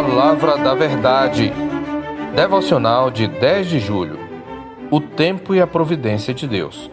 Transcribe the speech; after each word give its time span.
Palavra 0.00 0.56
da 0.56 0.74
Verdade. 0.74 1.52
Devocional 2.34 3.10
de 3.10 3.28
10 3.28 3.66
de 3.66 3.78
julho. 3.78 4.18
O 4.90 4.98
tempo 4.98 5.54
e 5.54 5.60
a 5.60 5.66
providência 5.66 6.32
de 6.32 6.48
Deus. 6.48 6.90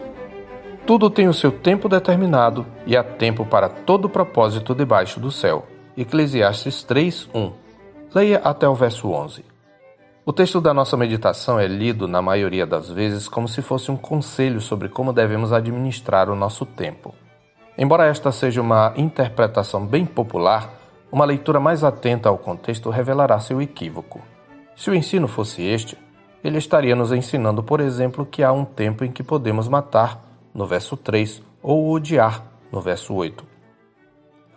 Tudo 0.86 1.08
tem 1.08 1.26
o 1.26 1.32
seu 1.32 1.50
tempo 1.50 1.88
determinado 1.88 2.66
e 2.84 2.98
há 2.98 3.02
tempo 3.02 3.46
para 3.46 3.70
todo 3.70 4.10
propósito 4.10 4.74
debaixo 4.74 5.18
do 5.18 5.32
céu. 5.32 5.66
Eclesiastes 5.96 6.84
3:1. 6.84 7.52
Leia 8.14 8.42
até 8.44 8.68
o 8.68 8.74
verso 8.74 9.10
11. 9.10 9.42
O 10.26 10.30
texto 10.30 10.60
da 10.60 10.74
nossa 10.74 10.94
meditação 10.94 11.58
é 11.58 11.66
lido 11.66 12.06
na 12.06 12.20
maioria 12.20 12.66
das 12.66 12.90
vezes 12.90 13.26
como 13.26 13.48
se 13.48 13.62
fosse 13.62 13.90
um 13.90 13.96
conselho 13.96 14.60
sobre 14.60 14.90
como 14.90 15.14
devemos 15.14 15.50
administrar 15.50 16.28
o 16.28 16.36
nosso 16.36 16.66
tempo. 16.66 17.14
Embora 17.78 18.04
esta 18.04 18.30
seja 18.30 18.60
uma 18.60 18.92
interpretação 18.98 19.86
bem 19.86 20.04
popular, 20.04 20.78
uma 21.10 21.24
leitura 21.24 21.58
mais 21.58 21.82
atenta 21.82 22.28
ao 22.28 22.36
contexto 22.36 22.90
revelará 22.90 23.40
seu 23.40 23.62
equívoco. 23.62 24.20
Se 24.76 24.90
o 24.90 24.94
ensino 24.94 25.26
fosse 25.26 25.62
este, 25.62 25.96
ele 26.44 26.58
estaria 26.58 26.94
nos 26.94 27.12
ensinando, 27.12 27.62
por 27.62 27.80
exemplo, 27.80 28.26
que 28.26 28.42
há 28.42 28.52
um 28.52 28.64
tempo 28.64 29.04
em 29.04 29.10
que 29.10 29.22
podemos 29.22 29.68
matar, 29.68 30.22
no 30.54 30.66
verso 30.66 30.96
3, 30.96 31.42
ou 31.62 31.90
odiar, 31.90 32.44
no 32.70 32.80
verso 32.80 33.14
8. 33.14 33.44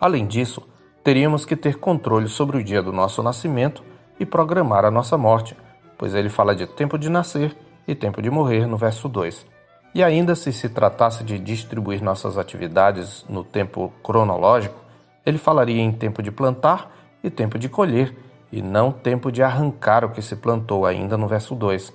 Além 0.00 0.26
disso, 0.26 0.62
teríamos 1.02 1.44
que 1.44 1.56
ter 1.56 1.78
controle 1.78 2.28
sobre 2.28 2.58
o 2.58 2.64
dia 2.64 2.82
do 2.82 2.92
nosso 2.92 3.22
nascimento 3.22 3.82
e 4.20 4.26
programar 4.26 4.84
a 4.84 4.90
nossa 4.90 5.16
morte, 5.16 5.56
pois 5.96 6.14
ele 6.14 6.28
fala 6.28 6.54
de 6.54 6.66
tempo 6.66 6.98
de 6.98 7.08
nascer 7.08 7.56
e 7.86 7.94
tempo 7.94 8.20
de 8.20 8.30
morrer 8.30 8.66
no 8.66 8.76
verso 8.76 9.08
2. 9.08 9.46
E 9.94 10.02
ainda 10.02 10.34
se 10.34 10.52
se 10.52 10.68
tratasse 10.68 11.24
de 11.24 11.38
distribuir 11.38 12.02
nossas 12.02 12.38
atividades 12.38 13.24
no 13.28 13.42
tempo 13.44 13.92
cronológico, 14.02 14.81
ele 15.24 15.38
falaria 15.38 15.80
em 15.80 15.92
tempo 15.92 16.22
de 16.22 16.30
plantar 16.30 16.90
e 17.22 17.30
tempo 17.30 17.58
de 17.58 17.68
colher, 17.68 18.14
e 18.50 18.60
não 18.60 18.92
tempo 18.92 19.32
de 19.32 19.42
arrancar 19.42 20.04
o 20.04 20.10
que 20.10 20.20
se 20.20 20.36
plantou 20.36 20.84
ainda 20.84 21.16
no 21.16 21.26
verso 21.26 21.54
2. 21.54 21.92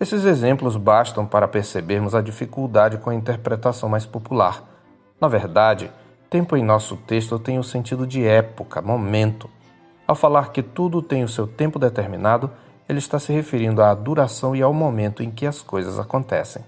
Esses 0.00 0.24
exemplos 0.24 0.76
bastam 0.76 1.24
para 1.24 1.46
percebermos 1.46 2.14
a 2.14 2.20
dificuldade 2.20 2.98
com 2.98 3.10
a 3.10 3.14
interpretação 3.14 3.88
mais 3.88 4.04
popular. 4.04 4.64
Na 5.20 5.28
verdade, 5.28 5.92
tempo 6.28 6.56
em 6.56 6.64
nosso 6.64 6.96
texto 6.96 7.38
tem 7.38 7.58
o 7.58 7.62
sentido 7.62 8.06
de 8.06 8.26
época, 8.26 8.82
momento. 8.82 9.48
Ao 10.06 10.16
falar 10.16 10.50
que 10.50 10.62
tudo 10.62 11.00
tem 11.00 11.22
o 11.22 11.28
seu 11.28 11.46
tempo 11.46 11.78
determinado, 11.78 12.50
ele 12.88 12.98
está 12.98 13.18
se 13.18 13.32
referindo 13.32 13.82
à 13.82 13.94
duração 13.94 14.54
e 14.54 14.60
ao 14.60 14.74
momento 14.74 15.22
em 15.22 15.30
que 15.30 15.46
as 15.46 15.62
coisas 15.62 15.98
acontecem. 15.98 16.64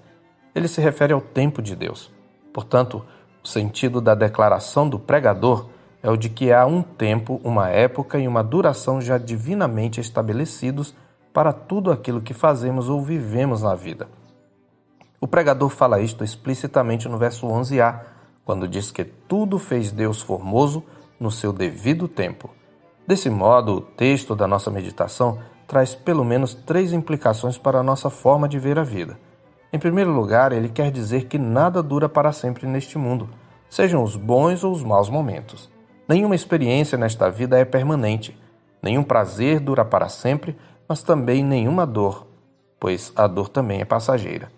Ele 0.54 0.68
se 0.68 0.80
refere 0.80 1.12
ao 1.12 1.20
tempo 1.20 1.60
de 1.60 1.74
Deus. 1.74 2.10
Portanto, 2.52 3.04
o 3.44 3.48
sentido 3.48 4.00
da 4.00 4.14
declaração 4.14 4.88
do 4.88 4.98
pregador 4.98 5.68
é 6.06 6.10
o 6.10 6.16
de 6.16 6.28
que 6.28 6.52
há 6.52 6.64
um 6.64 6.82
tempo, 6.82 7.40
uma 7.42 7.68
época 7.68 8.16
e 8.16 8.28
uma 8.28 8.40
duração 8.40 9.00
já 9.00 9.18
divinamente 9.18 10.00
estabelecidos 10.00 10.94
para 11.32 11.52
tudo 11.52 11.90
aquilo 11.90 12.20
que 12.20 12.32
fazemos 12.32 12.88
ou 12.88 13.02
vivemos 13.02 13.62
na 13.62 13.74
vida. 13.74 14.08
O 15.20 15.26
pregador 15.26 15.68
fala 15.68 15.98
isto 15.98 16.22
explicitamente 16.22 17.08
no 17.08 17.18
verso 17.18 17.48
11a, 17.48 18.02
quando 18.44 18.68
diz 18.68 18.92
que 18.92 19.04
tudo 19.04 19.58
fez 19.58 19.90
Deus 19.90 20.22
formoso 20.22 20.84
no 21.18 21.28
seu 21.28 21.52
devido 21.52 22.06
tempo. 22.06 22.50
Desse 23.04 23.28
modo, 23.28 23.72
o 23.72 23.80
texto 23.80 24.36
da 24.36 24.46
nossa 24.46 24.70
meditação 24.70 25.40
traz 25.66 25.96
pelo 25.96 26.24
menos 26.24 26.54
três 26.54 26.92
implicações 26.92 27.58
para 27.58 27.80
a 27.80 27.82
nossa 27.82 28.10
forma 28.10 28.48
de 28.48 28.60
ver 28.60 28.78
a 28.78 28.84
vida. 28.84 29.18
Em 29.72 29.78
primeiro 29.80 30.12
lugar, 30.12 30.52
ele 30.52 30.68
quer 30.68 30.92
dizer 30.92 31.24
que 31.24 31.36
nada 31.36 31.82
dura 31.82 32.08
para 32.08 32.30
sempre 32.30 32.64
neste 32.64 32.96
mundo, 32.96 33.28
sejam 33.68 34.04
os 34.04 34.14
bons 34.14 34.62
ou 34.62 34.70
os 34.70 34.84
maus 34.84 35.10
momentos. 35.10 35.74
Nenhuma 36.08 36.36
experiência 36.36 36.96
nesta 36.96 37.28
vida 37.30 37.58
é 37.58 37.64
permanente. 37.64 38.38
Nenhum 38.82 39.02
prazer 39.02 39.58
dura 39.58 39.84
para 39.84 40.08
sempre, 40.08 40.56
mas 40.88 41.02
também 41.02 41.42
nenhuma 41.42 41.84
dor, 41.84 42.26
pois 42.78 43.12
a 43.16 43.26
dor 43.26 43.48
também 43.48 43.80
é 43.80 43.84
passageira. 43.84 44.50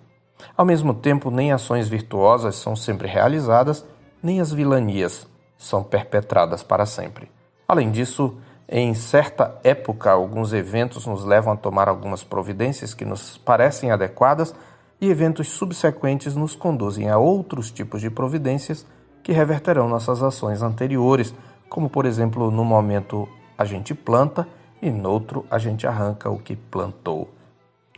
Ao 0.56 0.64
mesmo 0.64 0.92
tempo, 0.92 1.31
nem 1.31 1.53
ações 1.53 1.88
virtuosas 1.88 2.56
são 2.56 2.76
sempre 2.76 3.08
realizadas, 3.08 3.84
nem 4.22 4.41
as 4.41 4.53
vilanias 4.53 5.26
são 5.56 5.82
perpetradas 5.82 6.62
para 6.62 6.84
sempre. 6.84 7.31
Além 7.66 7.91
disso, 7.91 8.37
em 8.69 8.92
certa 8.92 9.58
época, 9.64 10.10
alguns 10.10 10.53
eventos 10.53 11.06
nos 11.06 11.25
levam 11.25 11.54
a 11.54 11.56
tomar 11.56 11.88
algumas 11.88 12.22
providências 12.22 12.92
que 12.92 13.04
nos 13.04 13.38
parecem 13.38 13.91
adequadas 13.91 14.54
e 15.00 15.08
eventos 15.08 15.48
subsequentes 15.48 16.37
nos 16.37 16.54
conduzem 16.54 17.08
a 17.08 17.16
outros 17.16 17.70
tipos 17.70 18.03
de 18.03 18.10
providências 18.10 18.84
que 19.28 19.32
reverterão 19.34 19.86
nossas 19.86 20.22
ações 20.22 20.62
anteriores, 20.62 21.34
como 21.68 21.90
por 21.90 22.06
exemplo, 22.06 22.50
no 22.50 22.64
momento 22.64 23.28
a 23.58 23.64
gente 23.66 23.94
planta 23.94 24.48
e 24.80 24.90
noutro 24.90 25.44
a 25.50 25.58
gente 25.58 25.86
arranca 25.86 26.30
o 26.30 26.38
que 26.38 26.56
plantou. 26.56 27.28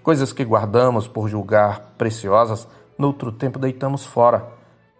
Coisas 0.03 0.33
que 0.33 0.45
guardamos 0.45 1.07
por 1.07 1.29
julgar 1.29 1.95
preciosas, 1.97 2.67
noutro 2.99 3.31
tempo 3.31 3.61
deitamos 3.61 4.05
fora, 4.05 4.45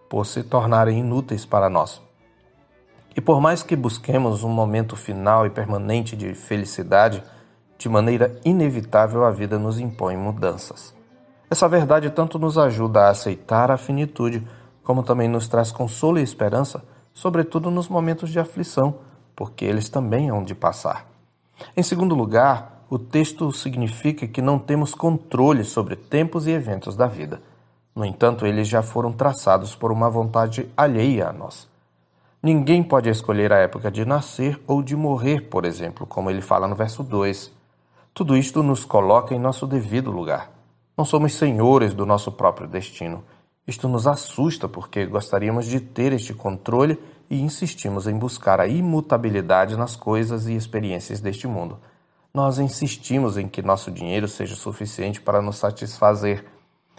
por 0.09 0.25
se 0.25 0.41
tornarem 0.41 0.99
inúteis 0.99 1.45
para 1.45 1.69
nós. 1.69 2.01
E 3.13 3.19
por 3.19 3.41
mais 3.41 3.61
que 3.61 3.75
busquemos 3.75 4.41
um 4.41 4.49
momento 4.49 4.95
final 4.95 5.45
e 5.45 5.49
permanente 5.49 6.15
de 6.15 6.33
felicidade, 6.33 7.21
de 7.77 7.89
maneira 7.89 8.39
inevitável 8.45 9.25
a 9.25 9.31
vida 9.31 9.59
nos 9.59 9.81
impõe 9.81 10.15
mudanças. 10.15 10.95
Essa 11.49 11.67
verdade 11.67 12.09
tanto 12.09 12.39
nos 12.39 12.57
ajuda 12.57 13.01
a 13.01 13.09
aceitar 13.09 13.69
a 13.69 13.75
finitude, 13.75 14.47
como 14.83 15.03
também 15.03 15.27
nos 15.27 15.47
traz 15.47 15.71
consolo 15.71 16.19
e 16.19 16.23
esperança, 16.23 16.83
sobretudo 17.13 17.69
nos 17.69 17.87
momentos 17.87 18.29
de 18.29 18.39
aflição, 18.39 18.95
porque 19.35 19.65
eles 19.65 19.89
também 19.89 20.29
hão 20.29 20.43
de 20.43 20.55
passar. 20.55 21.07
Em 21.75 21.83
segundo 21.83 22.15
lugar, 22.15 22.83
o 22.89 22.99
texto 22.99 23.51
significa 23.51 24.27
que 24.27 24.41
não 24.41 24.59
temos 24.59 24.93
controle 24.93 25.63
sobre 25.63 25.95
tempos 25.95 26.47
e 26.47 26.51
eventos 26.51 26.95
da 26.95 27.07
vida. 27.07 27.41
No 27.95 28.05
entanto, 28.05 28.45
eles 28.45 28.67
já 28.67 28.81
foram 28.81 29.11
traçados 29.11 29.75
por 29.75 29.91
uma 29.91 30.09
vontade 30.09 30.69
alheia 30.75 31.29
a 31.29 31.33
nós. 31.33 31.69
Ninguém 32.43 32.81
pode 32.81 33.07
escolher 33.09 33.53
a 33.53 33.59
época 33.59 33.91
de 33.91 34.03
nascer 34.03 34.59
ou 34.65 34.81
de 34.81 34.95
morrer, 34.95 35.41
por 35.41 35.63
exemplo, 35.63 36.07
como 36.07 36.29
ele 36.29 36.41
fala 36.41 36.67
no 36.67 36.75
verso 36.75 37.03
2. 37.03 37.51
Tudo 38.13 38.35
isto 38.35 38.63
nos 38.63 38.83
coloca 38.83 39.35
em 39.35 39.39
nosso 39.39 39.67
devido 39.67 40.09
lugar. 40.09 40.49
Não 40.97 41.05
somos 41.05 41.35
senhores 41.35 41.93
do 41.93 42.05
nosso 42.05 42.31
próprio 42.31 42.67
destino. 42.67 43.23
Isto 43.67 43.87
nos 43.87 44.07
assusta 44.07 44.67
porque 44.67 45.05
gostaríamos 45.05 45.65
de 45.65 45.79
ter 45.79 46.13
este 46.13 46.33
controle 46.33 46.99
e 47.29 47.39
insistimos 47.39 48.07
em 48.07 48.17
buscar 48.17 48.59
a 48.59 48.67
imutabilidade 48.67 49.77
nas 49.77 49.95
coisas 49.95 50.47
e 50.47 50.55
experiências 50.55 51.21
deste 51.21 51.47
mundo. 51.47 51.79
Nós 52.33 52.59
insistimos 52.59 53.37
em 53.37 53.47
que 53.47 53.61
nosso 53.61 53.91
dinheiro 53.91 54.27
seja 54.27 54.55
suficiente 54.55 55.21
para 55.21 55.41
nos 55.41 55.57
satisfazer. 55.57 56.45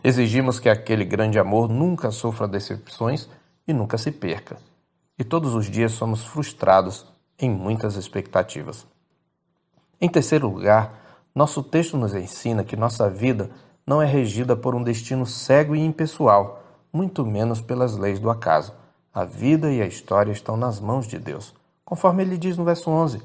Exigimos 0.05 0.61
que 0.61 0.69
aquele 0.69 1.05
grande 1.05 1.39
amor 1.39 1.69
nunca 1.69 2.11
sofra 2.11 2.47
decepções 2.47 3.29
e 3.67 3.73
nunca 3.73 3.99
se 3.99 4.11
perca. 4.11 4.57
E 5.19 5.25
todos 5.25 5.55
os 5.55 5.71
dias 5.71 5.93
somos 5.93 6.25
frustrados 6.25 7.07
em 7.39 7.51
muitas 7.51 7.97
expectativas. 7.97 8.87
Em 10.01 10.09
terceiro 10.09 10.49
lugar, 10.49 11.01
nosso 11.35 11.63
texto 11.63 11.97
nos 11.97 12.15
ensina 12.15 12.65
que 12.65 12.77
nossa 12.77 13.09
vida 13.09 13.51
não 13.87 14.01
é 14.01 14.07
regida 14.07 14.57
por 14.57 14.75
um 14.75 14.83
destino 14.83 15.27
cego 15.27 15.75
e 15.75 15.81
impessoal, 15.81 16.63
muito 16.93 17.25
menos 17.25 17.61
pelas 17.61 17.97
leis 17.97 18.19
do 18.19 18.31
acaso. 18.31 18.73
A 19.13 19.25
vida 19.25 19.71
e 19.73 19.83
a 19.83 19.87
história 19.87 20.33
estão 20.33 20.57
nas 20.57 20.81
mãos 20.81 21.07
de 21.07 21.19
Deus, 21.19 21.55
conforme 21.85 22.23
ele 22.23 22.39
diz 22.39 22.57
no 22.57 22.65
verso 22.65 22.91
11. 22.91 23.23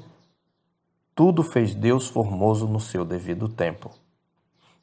Tudo 1.16 1.44
fez 1.44 1.74
Deus 1.74 2.08
formoso 2.08 2.68
no 2.68 2.80
seu 2.80 3.06
devido 3.06 3.48
tempo. 3.48 3.92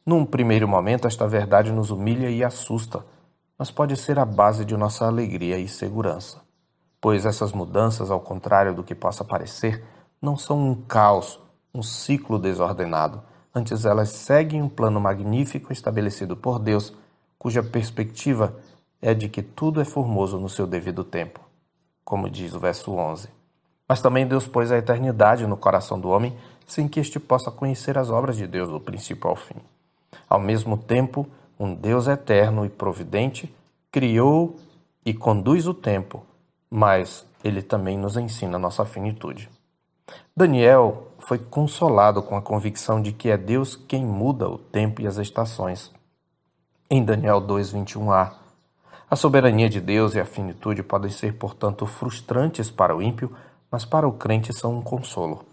Num 0.07 0.25
primeiro 0.25 0.67
momento, 0.69 1.07
esta 1.07 1.27
verdade 1.27 1.73
nos 1.73 1.91
humilha 1.91 2.31
e 2.31 2.43
assusta, 2.43 3.05
mas 3.59 3.71
pode 3.71 3.97
ser 3.97 4.19
a 4.19 4.25
base 4.25 4.65
de 4.65 4.77
nossa 4.77 5.07
alegria 5.07 5.59
e 5.59 5.69
segurança. 5.69 6.41
Pois 7.01 7.27
essas 7.27 7.53
mudanças, 7.53 8.11
ao 8.11 8.21
contrário 8.21 8.75
do 8.75 8.83
que 8.83 8.95
possa 8.95 9.25
parecer, 9.25 9.85
não 10.21 10.37
são 10.37 10.59
um 10.59 10.75
caos, 10.75 11.39
um 11.75 11.83
ciclo 11.83 12.39
desordenado 12.39 13.23
Antes, 13.55 13.85
elas 13.85 14.11
seguem 14.11 14.61
um 14.61 14.69
plano 14.69 15.01
magnífico 15.01 15.73
estabelecido 15.73 16.37
por 16.37 16.59
Deus, 16.59 16.93
cuja 17.39 17.63
perspectiva 17.63 18.57
é 19.01 19.15
de 19.15 19.29
que 19.29 19.43
tudo 19.43 19.81
é 19.81 19.85
formoso 19.85 20.41
no 20.41 20.49
seu 20.49 20.67
devido 20.67 21.05
tempo, 21.05 21.39
como 22.05 22.29
diz 22.29 22.53
o 22.55 22.59
verso 22.59 22.91
11. 22.93 23.29
Mas 23.87 24.01
também 24.01 24.27
Deus 24.27 24.49
pôs 24.49 24.73
a 24.73 24.79
eternidade 24.79 25.47
no 25.47 25.57
coração 25.57 26.01
do 26.01 26.09
homem, 26.09 26.37
sem 26.67 26.89
que 26.89 26.99
este 26.99 27.21
possa 27.21 27.51
conhecer 27.51 27.97
as 27.97 28.11
obras 28.11 28.37
de 28.37 28.47
Deus 28.47 28.71
do 28.71 28.81
princípio 28.81 29.31
ao 29.31 29.37
fim. 29.37 29.57
Ao 30.29 30.41
mesmo 30.41 30.77
tempo, 30.77 31.29
um 31.61 31.75
Deus 31.75 32.09
eterno 32.09 32.65
e 32.65 32.69
providente 32.69 33.55
criou 33.93 34.57
e 35.05 35.15
conduz 35.15 35.69
o 35.69 35.75
tempo, 35.75 36.25
mas 36.69 37.25
ele 37.45 37.63
também 37.63 37.97
nos 37.97 38.17
ensina 38.17 38.59
nossa 38.59 38.85
finitude. 38.85 39.49
Daniel 40.37 41.13
foi 41.21 41.39
consolado 41.39 42.21
com 42.21 42.37
a 42.37 42.43
convicção 42.43 43.01
de 43.01 43.13
que 43.13 43.31
é 43.31 43.37
Deus 43.37 43.77
quem 43.77 44.05
muda 44.05 44.49
o 44.49 44.59
tempo 44.59 45.01
e 45.01 45.07
as 45.07 45.17
estações. 45.17 45.93
Em 46.91 47.05
Daniel 47.05 47.41
2:21a, 47.41 48.33
a 49.09 49.15
soberania 49.15 49.71
de 49.71 49.81
Deus 49.81 50.17
e 50.17 50.21
a 50.21 50.25
finitude 50.25 50.83
podem 50.83 51.09
ser, 51.09 51.35
portanto, 51.35 51.87
frustrantes 51.87 52.69
para 52.69 52.97
o 52.97 53.01
ímpio, 53.01 53.31
mas 53.71 53.85
para 53.85 54.09
o 54.09 54.13
crente 54.13 54.53
são 54.53 54.77
um 54.77 54.83
consolo. 54.83 55.45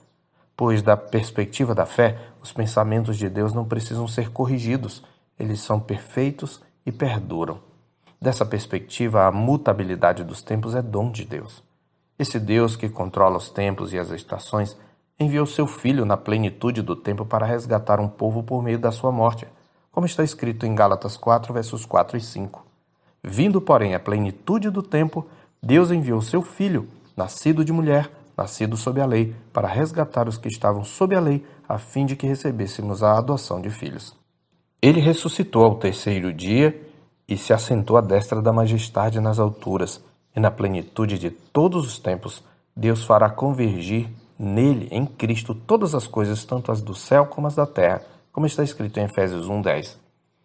pois, 0.57 0.81
da 0.81 0.97
perspectiva 0.97 1.75
da 1.75 1.85
fé, 1.85 2.17
os 2.41 2.51
pensamentos 2.51 3.17
de 3.17 3.29
Deus 3.29 3.53
não 3.53 3.65
precisam 3.65 4.07
ser 4.07 4.31
corrigidos, 4.31 5.03
eles 5.37 5.61
são 5.61 5.79
perfeitos 5.79 6.59
e 6.85 6.91
perduram. 6.91 7.59
Dessa 8.19 8.45
perspectiva, 8.45 9.27
a 9.27 9.31
mutabilidade 9.31 10.23
dos 10.23 10.41
tempos 10.41 10.73
é 10.73 10.81
dom 10.81 11.11
de 11.11 11.23
Deus. 11.25 11.63
Esse 12.17 12.39
Deus 12.39 12.75
que 12.75 12.89
controla 12.89 13.37
os 13.37 13.49
tempos 13.49 13.93
e 13.93 13.97
as 13.97 14.09
estações 14.11 14.77
enviou 15.19 15.45
seu 15.45 15.67
Filho 15.67 16.05
na 16.05 16.17
plenitude 16.17 16.81
do 16.81 16.95
tempo 16.95 17.25
para 17.25 17.45
resgatar 17.45 17.99
um 17.99 18.07
povo 18.07 18.43
por 18.43 18.63
meio 18.63 18.79
da 18.79 18.91
sua 18.91 19.11
morte, 19.11 19.47
como 19.91 20.05
está 20.05 20.23
escrito 20.23 20.65
em 20.65 20.73
Gálatas 20.73 21.17
4, 21.17 21.53
versos 21.53 21.85
4 21.85 22.17
e 22.17 22.21
5. 22.21 22.65
Vindo, 23.23 23.61
porém, 23.61 23.93
a 23.93 23.99
plenitude 23.99 24.69
do 24.69 24.81
tempo, 24.81 25.27
Deus 25.61 25.91
enviou 25.91 26.21
seu 26.21 26.41
Filho, 26.41 26.87
nascido 27.15 27.63
de 27.63 27.71
mulher, 27.71 28.09
nascido 28.35 28.75
sob 28.75 28.99
a 28.99 29.05
lei, 29.05 29.35
para 29.53 29.67
resgatar 29.67 30.27
os 30.27 30.37
que 30.37 30.47
estavam 30.47 30.83
sob 30.83 31.15
a 31.15 31.19
lei, 31.19 31.45
a 31.67 31.77
fim 31.77 32.05
de 32.05 32.15
que 32.15 32.25
recebêssemos 32.25 33.03
a 33.03 33.17
adoção 33.17 33.61
de 33.61 33.69
filhos. 33.69 34.15
Ele 34.81 34.99
ressuscitou 34.99 35.63
ao 35.63 35.75
terceiro 35.75 36.33
dia 36.33 36.81
e 37.27 37.37
se 37.37 37.53
assentou 37.53 37.97
à 37.97 38.01
destra 38.01 38.41
da 38.41 38.51
majestade 38.51 39.19
nas 39.19 39.37
alturas, 39.37 40.03
e 40.35 40.39
na 40.39 40.51
plenitude 40.51 41.17
de 41.17 41.29
todos 41.29 41.85
os 41.85 41.99
tempos, 41.99 42.43
Deus 42.75 43.03
fará 43.03 43.29
convergir 43.29 44.09
nele, 44.37 44.87
em 44.91 45.05
Cristo, 45.05 45.53
todas 45.53 45.93
as 45.93 46.07
coisas, 46.07 46.43
tanto 46.45 46.71
as 46.71 46.81
do 46.81 46.95
céu 46.95 47.25
como 47.25 47.47
as 47.47 47.55
da 47.55 47.65
terra, 47.65 48.01
como 48.31 48.45
está 48.45 48.63
escrito 48.63 48.99
em 48.99 49.03
Efésios 49.03 49.47
1:10. 49.47 49.97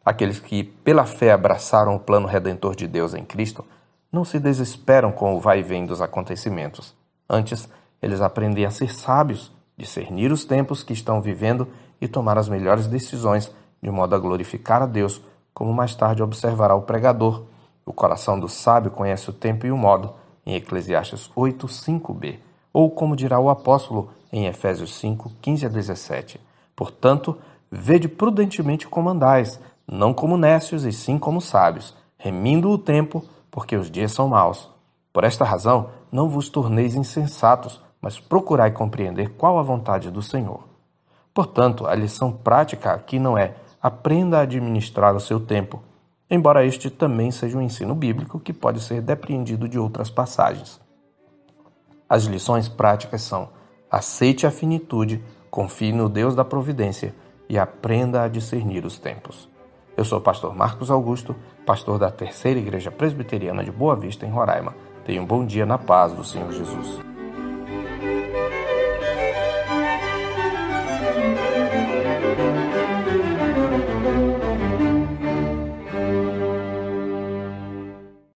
Aqueles 0.05 0.38
que, 0.38 0.62
pela 0.62 1.05
fé, 1.05 1.33
abraçaram 1.33 1.97
o 1.97 2.00
plano 2.00 2.27
redentor 2.27 2.77
de 2.77 2.87
Deus 2.87 3.15
em 3.15 3.25
Cristo, 3.25 3.65
não 4.12 4.25
se 4.25 4.38
desesperam 4.38 5.11
com 5.12 5.35
o 5.35 5.41
vai 5.41 5.61
e 5.61 5.62
vem 5.62 5.87
dos 5.87 6.00
acontecimentos. 6.00 6.94
Antes, 7.29 7.69
eles 8.00 8.21
aprendem 8.21 8.65
a 8.65 8.71
ser 8.71 8.94
sábios, 8.94 9.53
discernir 9.77 10.31
os 10.31 10.44
tempos 10.44 10.82
que 10.82 10.93
estão 10.93 11.21
vivendo 11.21 11.69
e 12.00 12.06
tomar 12.06 12.39
as 12.39 12.49
melhores 12.49 12.87
decisões 12.87 13.53
de 13.82 13.91
modo 13.91 14.15
a 14.15 14.19
glorificar 14.19 14.82
a 14.82 14.87
Deus, 14.87 15.21
como 15.53 15.73
mais 15.73 15.94
tarde 15.94 16.23
observará 16.23 16.75
o 16.75 16.82
pregador. 16.82 17.44
O 17.88 17.93
coração 17.93 18.38
do 18.41 18.49
sábio 18.49 18.91
conhece 18.91 19.31
o 19.31 19.33
tempo 19.33 19.65
e 19.65 19.71
o 19.71 19.77
modo, 19.77 20.12
em 20.44 20.56
Eclesiastes 20.56 21.31
8, 21.37 21.69
5b. 21.69 22.41
Ou 22.73 22.91
como 22.91 23.15
dirá 23.15 23.38
o 23.38 23.49
apóstolo 23.49 24.11
em 24.33 24.47
Efésios 24.47 24.93
5, 24.97 25.31
15 25.41 25.67
a 25.67 25.69
17. 25.69 26.41
Portanto, 26.75 27.38
vede 27.71 28.09
prudentemente 28.09 28.88
como 28.88 29.09
andais, 29.09 29.61
não 29.87 30.12
como 30.12 30.37
nécios 30.37 30.85
e 30.85 30.93
sim 30.93 31.17
como 31.17 31.41
sábios, 31.41 31.94
remindo 32.19 32.69
o 32.71 32.77
tempo, 32.77 33.25
porque 33.53 33.77
os 33.77 33.89
dias 33.89 34.11
são 34.11 34.27
maus. 34.27 34.69
Por 35.12 35.23
esta 35.23 35.44
razão, 35.44 35.91
não 36.11 36.29
vos 36.29 36.49
torneis 36.49 36.97
insensatos, 36.97 37.81
mas 38.00 38.19
procurai 38.19 38.73
compreender 38.73 39.31
qual 39.37 39.61
a 39.61 39.62
vontade 39.62 40.11
do 40.11 40.23
Senhor. 40.23 40.65
Portanto, 41.32 41.87
a 41.87 41.94
lição 41.94 42.32
prática 42.32 42.93
aqui 42.93 43.21
não 43.21 43.39
é 43.39 43.55
aprenda 43.81 44.39
a 44.39 44.43
administrar 44.43 45.15
o 45.15 45.21
seu 45.21 45.39
tempo, 45.39 45.81
embora 46.31 46.64
este 46.64 46.90
também 46.90 47.31
seja 47.31 47.56
um 47.56 47.62
ensino 47.62 47.94
bíblico 47.94 48.40
que 48.40 48.52
pode 48.52 48.81
ser 48.81 49.00
depreendido 49.00 49.69
de 49.69 49.78
outras 49.78 50.11
passagens. 50.11 50.81
As 52.08 52.25
lições 52.25 52.69
práticas 52.69 53.23
são: 53.23 53.49
aceite 53.90 54.46
a 54.46 54.50
finitude, 54.50 55.23
confie 55.50 55.93
no 55.93 56.08
Deus 56.08 56.34
da 56.34 56.44
providência 56.44 57.14
e 57.49 57.58
aprenda 57.58 58.23
a 58.23 58.28
discernir 58.28 58.84
os 58.84 58.99
tempos. 58.99 59.49
Eu 59.96 60.05
sou 60.05 60.19
o 60.19 60.23
pastor 60.23 60.55
Marcos 60.55 60.90
Augusto, 60.90 61.34
pastor 61.64 61.99
da 61.99 62.11
Terceira 62.11 62.61
Igreja 62.61 62.90
Presbiteriana 62.90 63.64
de 63.64 63.72
Boa 63.72 63.96
Vista, 63.96 64.26
em 64.26 64.31
Roraima. 64.31 64.75
Tenha 65.05 65.22
um 65.22 65.26
bom 65.26 65.46
dia 65.46 65.64
na 65.64 65.79
paz 65.79 66.12
do 66.12 66.22
Senhor 66.22 66.52
Jesus. 66.52 67.16